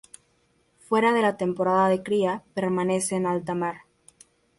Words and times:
Fuera 0.79 1.13
de 1.13 1.21
la 1.21 1.37
temporada 1.37 1.87
de 1.87 2.01
cría 2.01 2.41
permanece 2.55 3.17
en 3.17 3.27
alta 3.27 3.53
mar. 3.53 3.81